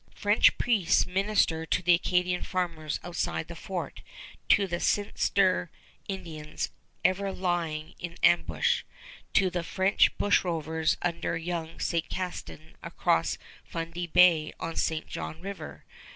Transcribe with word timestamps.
French 0.15 0.57
priests 0.57 1.05
minister 1.05 1.63
to 1.63 1.83
the 1.83 1.93
Acadian 1.93 2.41
farmers 2.41 2.99
outside 3.03 3.47
the 3.47 3.55
fort, 3.55 4.01
to 4.49 4.65
the 4.65 4.79
sinister 4.79 5.69
Indians 6.07 6.71
ever 7.05 7.31
lying 7.31 7.93
in 7.99 8.15
ambush, 8.23 8.81
to 9.33 9.51
the 9.51 9.61
French 9.63 10.17
bushrovers 10.17 10.97
under 11.03 11.37
young 11.37 11.79
St. 11.79 12.09
Castin 12.09 12.75
across 12.81 13.37
Fundy 13.63 14.07
Bay 14.07 14.51
on 14.59 14.75
St. 14.75 15.05
John 15.05 15.39
River. 15.39 15.85